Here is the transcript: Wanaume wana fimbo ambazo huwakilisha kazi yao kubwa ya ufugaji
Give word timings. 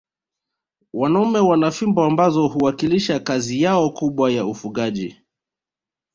Wanaume 0.93 1.39
wana 1.39 1.71
fimbo 1.71 2.03
ambazo 2.03 2.47
huwakilisha 2.47 3.19
kazi 3.19 3.61
yao 3.61 3.89
kubwa 3.89 4.31
ya 4.31 4.45
ufugaji 4.45 5.17